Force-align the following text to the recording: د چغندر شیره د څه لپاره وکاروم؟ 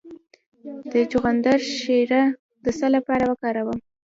د 0.91 0.93
چغندر 1.11 1.59
شیره 1.77 2.23
د 2.63 2.65
څه 2.77 2.87
لپاره 2.95 3.23
وکاروم؟ 3.31 3.79